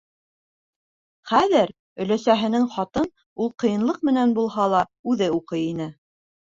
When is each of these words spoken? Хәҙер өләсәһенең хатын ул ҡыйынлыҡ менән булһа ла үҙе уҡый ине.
Хәҙер 1.31 1.73
өләсәһенең 2.07 2.67
хатын 2.79 3.13
ул 3.47 3.55
ҡыйынлыҡ 3.67 4.03
менән 4.13 4.37
булһа 4.43 4.69
ла 4.77 4.85
үҙе 5.15 5.33
уҡый 5.41 5.67
ине. 5.73 5.93